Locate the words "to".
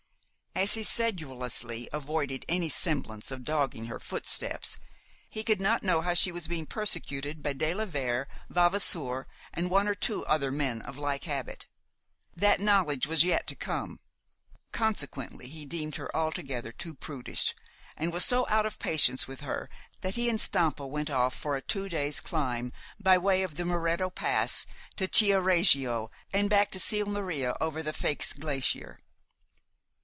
13.47-13.55, 24.97-25.07, 26.71-26.79